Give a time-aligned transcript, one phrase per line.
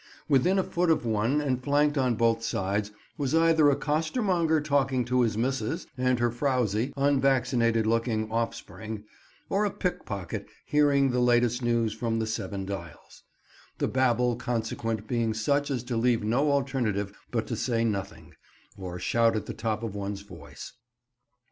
[0.27, 5.05] Within a foot of one, and flanked on both sides, was either a costermonger talking
[5.05, 9.03] to his missus and her frowsy, unvaccinated looking offspring,
[9.47, 13.21] or a pickpocket hearing the latest news from the Seven Dials;
[13.77, 18.33] the Babel consequent being such as to leave no alternative but to say nothing,
[18.75, 20.73] or shout at the top of one's voice.